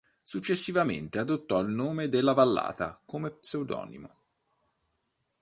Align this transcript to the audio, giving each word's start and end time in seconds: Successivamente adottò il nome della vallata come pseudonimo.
Successivamente 0.23 1.19
adottò 1.19 1.59
il 1.59 1.67
nome 1.67 2.09
della 2.09 2.33
vallata 2.33 2.99
come 3.05 3.29
pseudonimo. 3.29 4.09